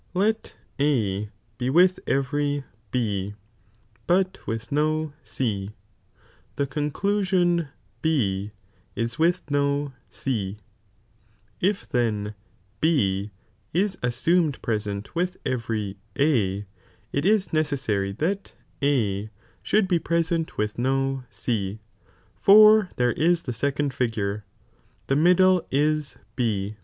[0.15, 1.29] Let A
[1.59, 3.35] be with every B,
[4.07, 5.75] but with no C,
[6.55, 7.67] the conclusion
[8.01, 8.49] B
[8.95, 10.57] is with no C,
[11.59, 12.33] if then
[12.79, 13.29] B
[13.75, 16.65] is assumed present with every A,
[17.13, 19.29] it is necessary that A
[19.61, 21.79] should be present with no C,
[22.33, 24.41] for there is the second iigure,
[25.05, 26.75] the middle is B.